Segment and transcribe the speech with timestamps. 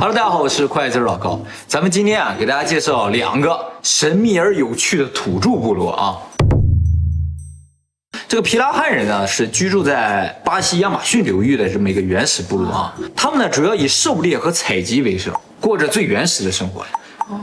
[0.00, 1.40] Hello，大家好，我是快字老高。
[1.66, 6.14] 咱们今天啊，给大家介绍两个神秘而有趣的土著部落啊。
[8.28, 12.94] 这个皮拉汉人呢，是居住在巴西亚马逊流域的这么一个原始部落啊。
[13.16, 16.86] 他们呢，主要以狩猎和采集为生，过着最原始的生活。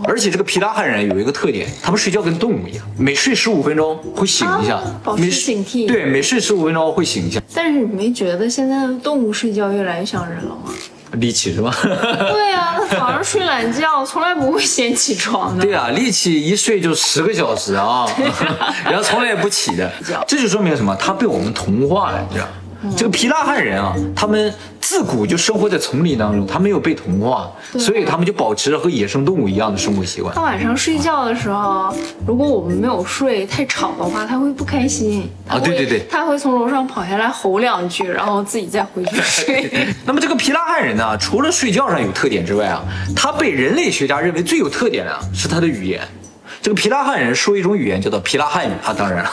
[0.06, 5.86] 而且这个皮拉汉人有一个特点，他们睡觉跟动物一样，每睡十五分钟会醒一下，保持警惕。
[5.90, 7.42] 对，每睡十五分钟会醒一下。
[7.54, 10.72] 但是你没觉得现在的动物睡觉越来越像人了吗？
[11.14, 11.74] 力气是吧？
[11.82, 15.64] 对呀，他早上睡懒觉，从来不会先起床的。
[15.64, 18.06] 对啊，力气一睡就十个小时啊，
[18.86, 19.92] 然后从来也不起的，
[20.28, 20.96] 这就说明什么？
[20.96, 22.48] 他被我们同化了，你知道。
[22.96, 30.34] 这个皮拉汉人啊，他们自古就生活在丛林当中，他没有被同化，所以他们就保持着和野生动物一样的生活习惯。
[30.36, 31.94] 他晚上睡觉的时候，
[32.28, 35.60] 如果我们没有睡太吵的话，他会不开心啊。
[35.60, 39.70] 对对对，他会从楼上跑下来吼两句，然后自己再回去睡。
[40.06, 42.84] 那么这个皮拉汉人呢，除了睡觉上有特点之外啊，
[43.16, 46.02] 他被人类学家认为最有特点的是他的语言。
[46.62, 49.32] 这个皮拉汉人说一种语言叫做皮拉汉语啊，当然了。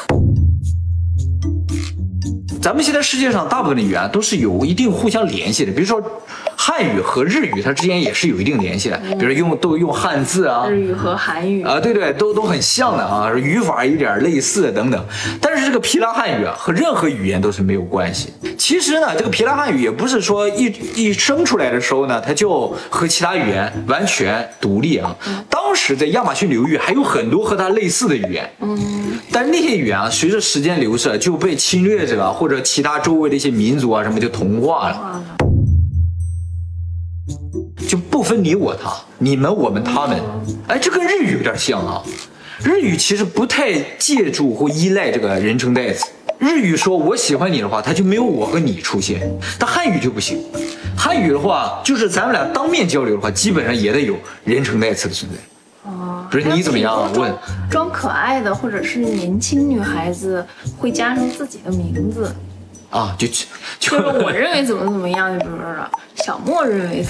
[2.62, 6.00] 咱们现在世界上大部分的语言都是有一定互相联系的，比如说
[6.64, 11.64] 汉语和日语，它之间也是有一定联系的，比如用都用汉字啊，日语和韩语。
[11.64, 15.05] 啊，对对，都都很像的啊，语法有点类似等等。
[15.40, 18.33] 但是这个皮拉汉语啊，和任何语言都是没有关系。
[18.56, 25.16] 其实呢，这个皮拉汉语也不是说一一生出来的时候呢，它就和其他语言完全独立啊。
[25.50, 35.24] 当时在亚马逊流域还有很多和它类似的语言，嗯，但是那些语言啊，随着时间流逝就被侵略者或者其他周围的一些民族啊什么就同化了，
[37.92, 40.18] 就不分你我他，你们我们他们，
[40.66, 42.02] 哎，这跟日语有点像啊。
[42.64, 46.06] 日语其实不太借助或依赖这个人称代词。
[46.38, 49.30] 日语说我喜欢你的话，它就没有我和你出现。
[49.58, 50.42] 但汉语就不行，
[50.96, 55.90] 汉语的话，就是咱们俩当面交流的话，基本上也得有人称代词的存在。
[55.90, 57.12] 哦，不是你怎么样？
[57.12, 57.30] 问
[57.70, 60.42] 装可爱的或者是年轻女孩子
[60.78, 62.34] 会加上自己的名字
[62.88, 63.28] 啊，就
[63.78, 65.67] 就是我认为怎么怎么样，就比如说
[66.24, 67.08] 小莫认为的，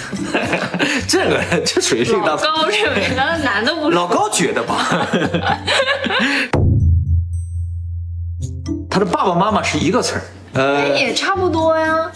[1.07, 5.07] 这个这属于是老高认为，的 男的不老高觉得吧？
[8.89, 10.23] 他的爸爸妈妈是一个词儿，
[10.55, 12.11] 呃，也差不多呀。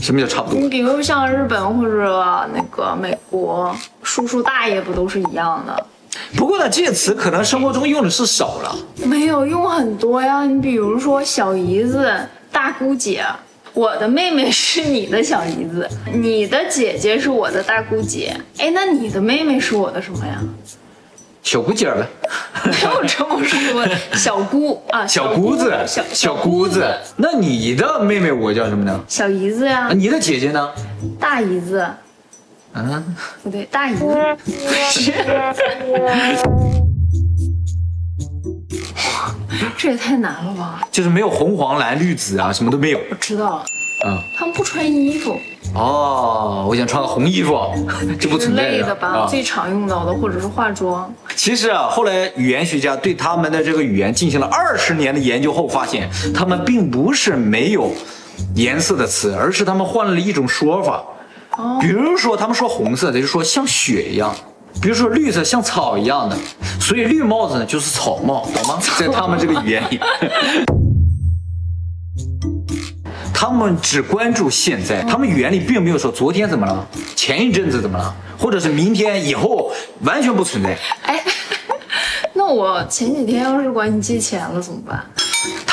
[0.00, 0.58] 什么叫差不多？
[0.58, 5.86] 你比如像日本或者那个美国，叔叔大爷不都是一样的？
[6.36, 8.74] 不过呢，这些词可能生活中用的是少了。
[9.04, 12.12] 没有用很多呀，你比如说小姨子、
[12.50, 13.24] 大姑姐，
[13.74, 18.36] 我的妹妹是你的小姨子，你的姐姐是我的大姑姐。
[18.58, 20.42] 哎，那你的妹妹是我的什么呀？
[21.42, 22.06] 小姑姐呗，
[22.64, 23.84] 没有这么说，
[24.14, 26.86] 小姑啊，小姑子，小小姑子。
[27.16, 29.04] 那你的妹妹我叫什么呢？
[29.08, 29.90] 小姨子呀。
[29.92, 30.70] 你的姐姐呢？
[31.18, 31.78] 大姨子。
[32.72, 33.02] 啊，
[33.42, 33.96] 不对，大姨。
[34.90, 35.12] 是。
[39.76, 40.86] 这也太难了吧？
[40.90, 43.00] 就是没有红黄蓝绿紫啊，什么都没有。
[43.10, 43.64] 我知道了。
[44.04, 45.38] 嗯，他们不穿衣服。
[45.74, 47.56] 哦，我想穿个红衣服，
[48.18, 49.26] 这不存在的吧？
[49.30, 51.12] 最常用到的，或者是化妆。
[51.36, 57.92] 其实啊，后来语言学家对他们的这个语言进行了二十年的研究后，发现他们并不是没有
[58.56, 61.04] 颜色的词，而是他们换了一种说法。
[61.56, 64.34] 哦，比如说他们说红色，他就说像雪一样；
[64.82, 66.36] 比如说绿色像草一样的，
[66.80, 68.80] 所以绿帽子呢就是草帽，懂吗？
[68.98, 70.00] 在他们这个语言里。
[73.32, 76.84] 他们只关注现在，他们语言里并没有说昨天怎么了，
[77.14, 80.76] 前一阵子怎么了，或者是明天以后完全不存在。
[81.02, 81.22] 哎，
[82.34, 85.04] 那我前几天要是管你借钱了怎么办？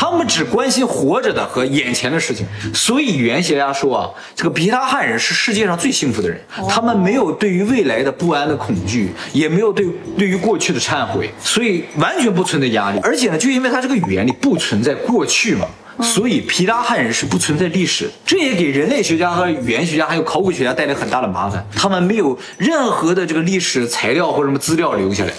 [0.02, 6.40] 他们只关心活着的和眼前的事情，所以语言学家说啊，这个皮拉汉人是世界上最幸福的人，
[6.70, 9.86] 他们没有对于未来的不安的恐惧，也没有对
[10.18, 13.00] 对于过去的忏悔，所以完全不存在压力。
[13.04, 15.68] 而且呢，就因为他这个语言里不存在过去嘛。
[16.02, 21.68] 所以皮拉汉人是不存在历史，这也给人类学家和语言学家还有考古学家带来很大的麻烦。
[21.76, 25.34] 他们没有任何的这个历史材料或什么资料留下来。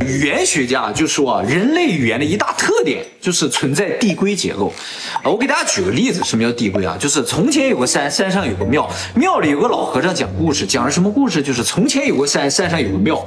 [0.00, 4.72] 语言学家就说啊，人类语言的一大特点就是存在递归结构。
[5.22, 6.96] 啊，我给大家举个例子，什么叫递归啊？
[6.98, 11.42] 就是从前有个山，山上有个庙，庙里有个老和尚讲故事，讲了什么故事？
[11.42, 13.24] 就是从前有个山，山上有个庙。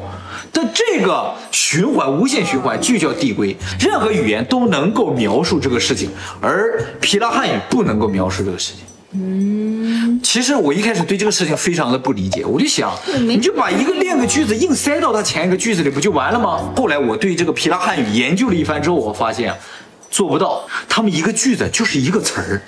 [0.52, 3.56] 的这个循环，无限循环就叫递归。
[3.80, 8.84] 任何语言都能够描述这个事情，而皮拉汉语不能够描述这个事情。
[9.16, 16.60] 嗯，其实我一开始对这个事情非常的不理解，我就想，你就把一个练个句子硬塞到它前一个句子里，不就完了吗？
[16.76, 19.54] 后来我对这个皮拉汉语研究了一番之后，我发现
[20.10, 22.62] 做不到，他们一个句子就是一个词儿。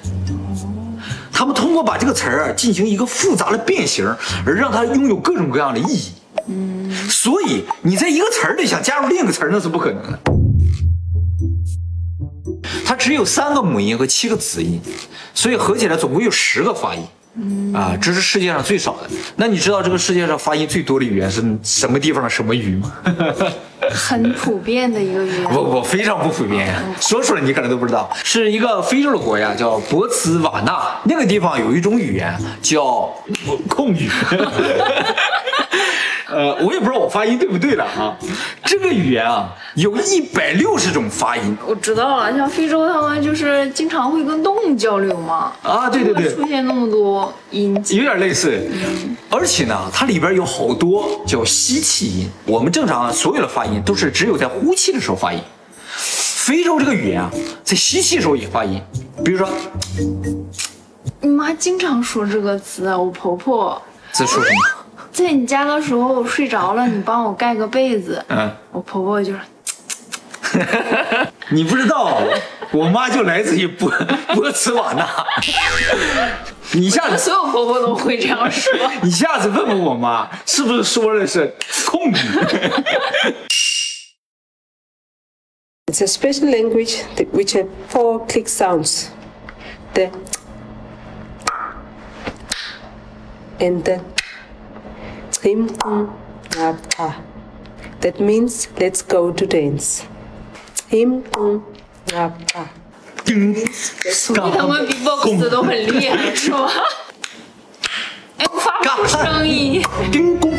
[1.31, 4.06] 他们通过把这个词儿啊进行一个复杂的变形，
[4.45, 6.12] 而让它拥有各种各样的意义。
[6.48, 10.19] 嗯，所以你在一个词儿里想加入另一个词儿，那是不可能的。
[12.85, 14.79] 它只有三个母音和七个子音，
[15.33, 17.01] 所以合起来总共有十个发音。
[17.73, 19.09] 啊，这是世界上最少的。
[19.35, 22.93] 那你知道这个世界上发音最多的语言是什么地方的什么语吗？
[23.91, 25.43] 很普遍的一个语言。
[25.49, 26.81] 不不，非常不普遍呀。
[27.01, 33.13] 说出来你可能都不知道，是一个非洲的国家叫博茨瓦纳，那个地方有一种语言叫
[33.67, 34.09] 控语。
[36.27, 38.18] 呃，我也不知道我发音对不对了啊。
[38.63, 41.56] 这个语言啊，有一百六十种发音。
[41.68, 45.54] 我知道了，像非洲他们就是经常会跟动物交流嘛。
[45.62, 48.68] 啊，对对对，出现那么多音，有点类似。
[49.30, 52.30] 而且呢，它里边有好多叫吸气音。
[52.45, 55.39] 我们正常所有的发音都是只有在呼气的时候发音。
[55.88, 57.30] 非洲这个语言啊，
[57.63, 58.81] 在吸气的时候也发音。
[59.24, 59.48] 比如说，
[61.22, 63.81] 你妈经常说这个词，我婆婆
[64.12, 64.75] 在说什么？
[65.15, 68.23] 在你家的时候，我睡着了，你帮我盖个被子。
[68.27, 69.39] 嗯，我婆婆就说，
[71.50, 72.21] 你不知道，
[72.71, 73.89] 我妈就来自于波
[74.33, 75.07] 波茨瓦纳。
[76.75, 78.73] 你下次所有婆婆都会这样说。
[79.01, 82.15] 你下次问问我妈，是不是说的是控语
[85.88, 89.06] ？It's a special language which have four click sounds.
[89.94, 90.09] The
[93.59, 94.01] and the.
[95.45, 95.68] Him
[98.01, 100.01] That means let's go to dance.
[100.89, 101.21] Him
[104.56, 106.68] 他们比 box 都很厉害，是吧？
[108.38, 109.83] 哎，我发不出声音。
[110.12, 110.51] 叮咚，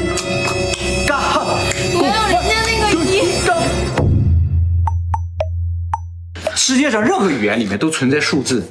[1.09, 1.59] 嘎哈，
[1.93, 3.25] 没有人家那个音。
[6.55, 8.65] 世界上任何语言里面都存在数字。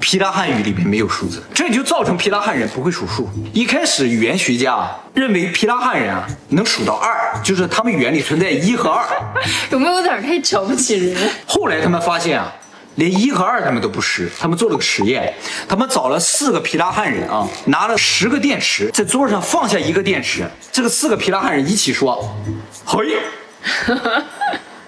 [0.00, 3.28] 皮拉汉语里面没有数字，这就造成皮拉汉人不会数数。
[3.52, 9.04] 一开始语言学家认为皮拉汉人啊能数到二，就是他们语言里存在一和二。
[9.70, 11.16] 有没有点太瞧不起人？
[11.46, 12.52] 后来他们发现啊，
[12.96, 14.30] 连一和二他们都不识。
[14.38, 15.32] 他们做了个实验，
[15.68, 22.36] 他们找了四个皮拉汉人啊，拿了十个电池，在桌上放下一个电池，这个四个皮拉汉人一起说，
[22.84, 23.16] 嘿。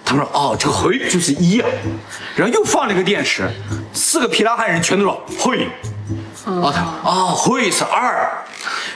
[0.05, 1.67] 他们说：“哦，这个嘿就是一啊，
[2.35, 3.49] 然后又放了一个电池，
[3.91, 5.67] 四个皮拉汉人全都说嘿，
[6.45, 8.29] 啊他啊嘿是二，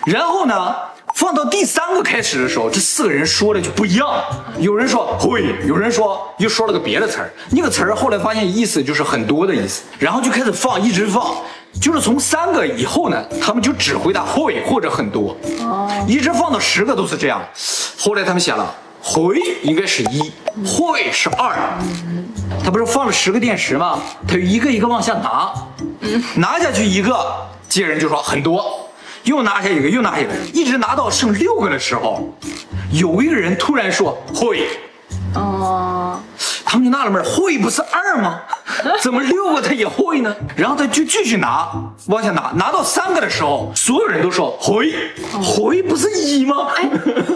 [0.05, 0.75] 然后呢，
[1.15, 4.23] 放到第三个开始的时候，这四个人说的就不一样，
[4.59, 11.35] 有人说会，有人说又说了个别的词儿，那个词儿后来发现意思就是很多的意思，然后就开始放，一直放，
[11.81, 15.35] 就是从三个以后呢，他们就只回答会或者很多，
[16.07, 17.41] 一直放到十个都是这样，
[17.97, 18.71] 后来他们写了。”
[19.11, 20.31] 回应该是一，
[20.63, 21.57] 会是二，
[22.63, 23.99] 他不是放了十个电池吗？
[24.27, 25.51] 他就一个一个往下拿，
[26.35, 27.35] 拿下去一个，
[27.67, 28.87] 接人就说很多，
[29.23, 32.31] 又拿下一个，又拿下一个，一直拿到剩六个的时候，
[32.91, 34.67] 有一个人突然说会，
[35.35, 36.19] 哦。
[36.65, 38.39] 他们就纳了闷，会不是二吗？
[39.01, 40.35] 怎么六个他也会呢？
[40.55, 41.67] 然后他就继续拿，
[42.05, 44.93] 往下拿，拿到三个的时候，所有人都说回，
[45.43, 46.67] 回不是一吗？
[46.75, 46.87] 哎，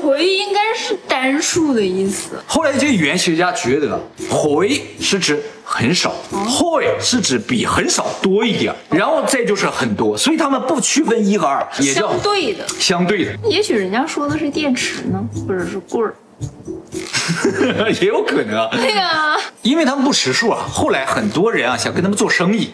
[0.04, 2.36] 回应该是单数的意思。
[2.46, 4.00] 后来这个语言学家觉得，
[4.30, 6.14] 回是指很少，
[6.48, 13.36] 会是指比很少多一点，然后再就是很多，所以他们不区分一和二，也叫相对的，相对的。
[13.50, 16.14] 也许人家说的是电池呢，或者是棍儿。
[18.02, 20.64] 也有可能，对呀，因为他们不识数啊。
[20.70, 22.72] 后来很多人啊想跟他们做生意，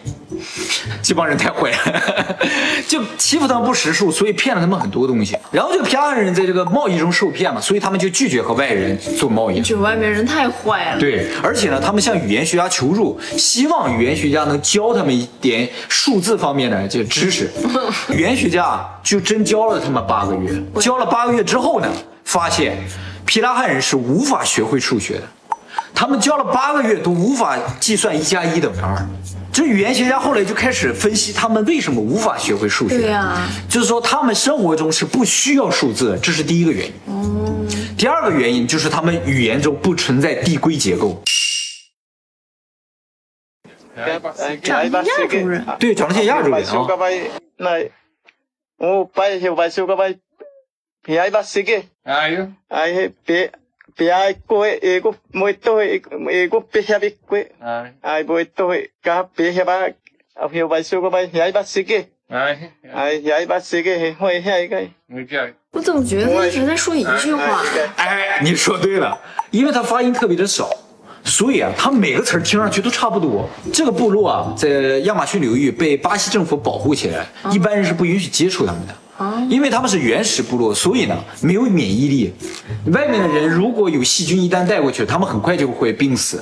[1.02, 2.36] 这帮人太坏了，
[2.86, 5.36] 就欺负他们不识数，所以骗了他们很多东西。
[5.50, 9.60] 然后这个皮拉人在这个贸易中受骗嘛，所以他们就拒绝和外人做贸易。
[9.62, 11.00] 就外面人太坏了。
[11.00, 17.50] 对，而且呢，他们向语言学家求助，希望语言学家能教他们一点数字方面的这个知识。
[18.12, 21.88] 语言学家就真教了他们八个月，教了八个月之后呢，
[22.24, 22.76] 发现。
[23.30, 25.22] 皮拉汉人是无法学会数学的，
[25.94, 29.06] 他们教了八个月都无法计算一加一等于二。
[29.52, 32.98] 这语言学家后来就开始分析他们为什么无法学会数学。
[32.98, 36.92] 对呀，就是说他们生活中是不需要数字，这是第一个原因。
[37.06, 37.68] 嗯。
[37.96, 41.22] 第二个原因就是他们语言中不存在递归结构。
[43.94, 45.64] 长得亚洲人。
[45.78, 46.84] 对，长得像亚洲人啊。
[62.28, 64.76] 哎，呀，一把谁给会下一个？
[65.72, 67.62] 我怎么觉得他一直在说一句话？
[67.96, 69.18] 哎，你说对了，
[69.50, 70.70] 因为他发音特别的少，
[71.24, 73.48] 所以啊，他每个词儿听上去都差不多。
[73.72, 74.68] 这个部落啊，在
[75.00, 78.94] 亚马逊流域被巴西政府保护起来，一般人是不允许接触他们的。
[79.50, 82.32] 因为他们是原始部落，所以呢没有免疫力。
[82.92, 86.40] 外面的人如果有细菌一旦带过去，他们很快就会病死。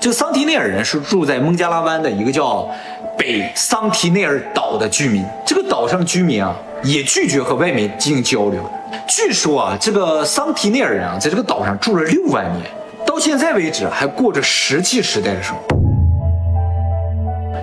[0.00, 2.68] 这个桑提内尔人是住在孟加拉湾的一个叫
[3.16, 5.24] 北桑提内尔岛的居民。
[5.46, 8.60] 这个岛上居民啊，也拒绝和外面进行交流。
[9.06, 12.68] 据说啊，这个桑提内尔人啊，在这个岛上住了六万年，
[13.06, 15.89] 到现在为止还过着石器时代的生活。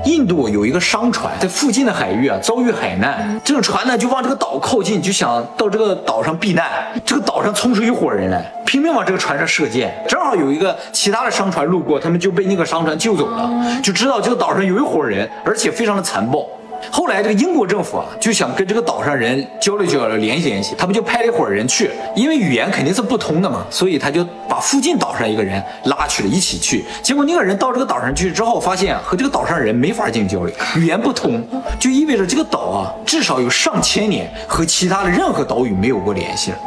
[0.07, 6.65] 印度有一个商船在附近的海域啊遭遇海难，这个船呢就往这个岛靠近，就想到这个岛上避难。
[7.05, 9.93] 这个岛上冲出一伙人来，拼命往这个船上射箭。
[10.07, 13.51] 正好有一个其他的商船路过，他们就被那个商船救走了，
[13.83, 16.47] 就知道这个岛上有一伙人，而且非常的残暴。
[16.91, 26.86] 后来，这个英国政府啊，就想跟这个岛上人交流交流、联系联系，他们就派了一伙人去，因为语言肯定是不通的嘛，所以他就把附近岛上一个人拉去了，一起去。
[27.01, 31.43] 结果那个人到这个岛上去之后，发现和这个岛上人没法进行交流，语言不通，
[31.79, 36.57] 就意味着这个岛啊，至少有上千年和其他的任何岛屿没有过联系了。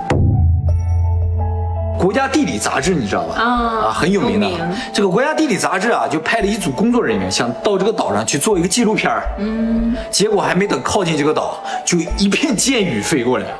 [2.01, 3.39] 国家地理杂志你知道吧？
[3.39, 4.49] 啊，很有名的。
[4.91, 9.23] 这个国家地理杂志啊，就派了一组工作人员，想到这个岛上去做一个纪录片儿。
[9.39, 13.55] 嗯，结果还没等靠近这个岛，就一片箭雨飞过来了。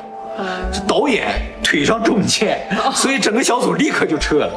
[0.73, 1.27] 这导演
[1.61, 4.51] 腿上中箭，所以整个小组立刻就撤了。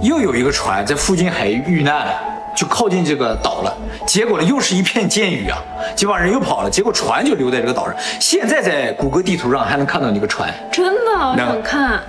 [0.00, 2.06] 又有一个船在附近海域遇难。
[2.54, 5.58] 就靠近这个岛了，结果呢又是一片箭雨啊，
[5.96, 7.94] 这帮人又跑了，结果船就留在这个岛上。
[8.20, 12.00] 现在在谷歌地图上还能看到那个船，真的想看，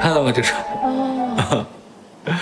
[0.00, 0.32] 看到吗？
[0.34, 1.64] 这船哦，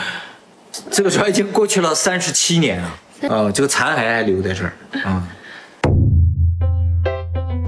[0.90, 2.88] 这个船已经过去了三十七年了，
[3.28, 4.72] 啊，这个残骸还留在这儿
[5.04, 5.22] 啊。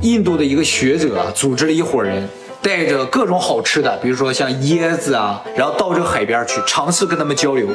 [0.00, 2.26] 印度的一个学者组织了一伙人。
[2.68, 7.66] 带着各种好吃的，比如说像椰子啊，然后到这个海边去尝试跟他们交流。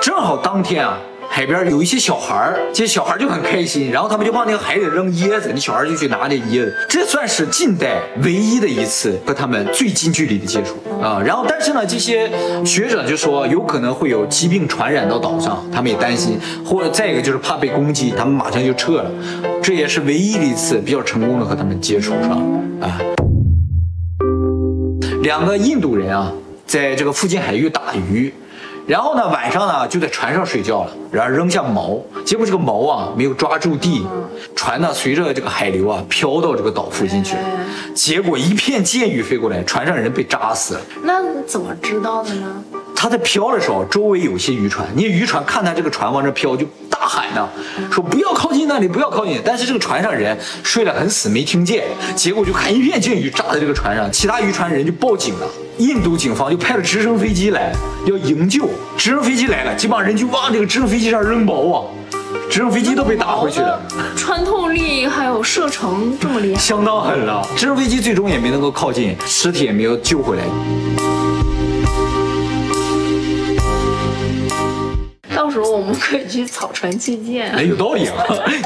[0.00, 0.96] 正好当天啊，
[1.28, 6.72] 海边有一些小孩儿，这些小孩就很开心，然后他们就往那个海里扔椰子，那小孩就去拿那椰子。
[6.88, 11.20] 这算是近代唯一的一次和他们最近距离的接触啊。
[11.26, 12.30] 然后，但是呢，这些
[12.64, 19.10] 学者就说有可能会有疾病传染到岛上，他们也担心，或者再一个就是怕被攻击，他们马上就撤了。
[19.60, 22.30] 这也是唯一的一次比较成功的和他们接触上
[22.80, 22.96] 啊。
[25.20, 26.32] 两个印度人啊，
[26.66, 28.32] 在这个附近海域打鱼，
[28.86, 34.06] 然后呢，晚上呢就在船上睡觉了，然后扔下锚，结果这个锚啊没有抓住地，
[34.56, 37.42] 船呢随着这个海流啊飘到这个岛附近去了，
[37.94, 40.80] 结果一片箭雨飞过来，船上人被扎死了。
[41.02, 42.64] 那怎么知道的呢？
[42.96, 46.70] 他在飘的时候，周围有些渔船，你渔船看他这个船往这飘，就大
[47.12, 47.48] 喊呢，
[47.90, 49.40] 说不要靠近那里，不要靠近。
[49.44, 51.82] 但是这个船上人睡得很死，没听见。
[52.14, 55.46] 结果就看一片鲸鱼炸在这个船上，其他渔船人就报警了。
[55.78, 57.72] 印度警方就派了直升飞机来
[58.06, 58.68] 要营救。
[58.96, 61.82] 直升飞机来了，这帮人就往这个直升飞机上扔锚啊，
[62.48, 63.82] 直升飞机都被打回去了。
[64.16, 67.44] 穿透力还有射程这么厉害，相当狠了。
[67.56, 70.44] 直升飞机最终也没能够靠近，尸体也没有救回来。
[75.50, 77.50] 时候我们可以去草船借箭。
[77.52, 78.14] 哎，有道理啊！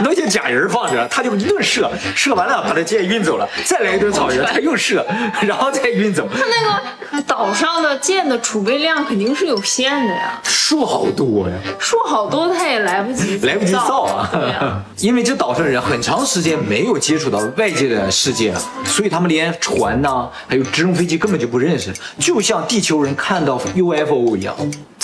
[0.03, 5.05] 弄些假人放着，他就一顿射，射完了把他箭运走了，再来一顿草人，他又射，
[5.43, 6.29] 然后再运走。
[6.33, 14.83] 他那个岛上的箭的储备量肯定是有限的呀，树好多呀，树好多他也来不及，来不及造啊。
[14.99, 24.55] 因为这岛上人很长时间没有接触到外界的世界了，所以他们连船呐，还有直升飞机根本就不认识，就像地球人看到 UFO 一样。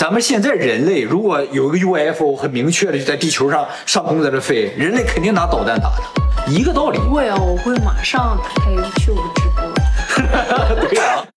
[0.01, 6.97] 咱们现在人类如果有一个 UFO 很明确的就在地球上上空在这飞，人类肯定拿导弹打的，一个道理。
[6.97, 9.13] 会啊，我会马上打开游戏。